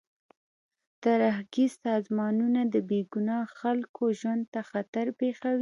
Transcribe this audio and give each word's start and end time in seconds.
ترهګریز 1.03 1.71
سازمانونه 1.85 2.61
د 2.73 2.75
بې 2.89 2.99
ګناه 3.13 3.43
خلکو 3.59 4.03
ژوند 4.19 4.43
ته 4.53 4.61
خطر 4.69 5.05
پېښوي. 5.19 5.49